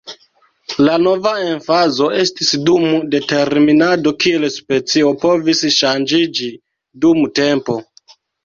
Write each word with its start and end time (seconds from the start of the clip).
La 0.85 0.93
nova 1.01 1.33
emfazo 1.49 2.07
estis 2.21 2.49
dum 2.71 2.87
determinado 3.17 4.15
kiel 4.25 4.49
specio 4.57 5.15
povis 5.27 5.65
ŝanĝiĝi 5.79 6.53
dum 7.05 7.25
tempo. 7.43 7.79